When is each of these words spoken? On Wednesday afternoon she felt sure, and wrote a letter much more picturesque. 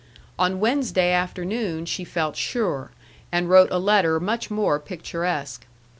On 0.39 0.59
Wednesday 0.59 1.11
afternoon 1.11 1.85
she 1.85 2.03
felt 2.03 2.35
sure, 2.35 2.89
and 3.31 3.47
wrote 3.51 3.69
a 3.69 3.77
letter 3.77 4.19
much 4.19 4.49
more 4.49 4.79
picturesque. 4.79 5.67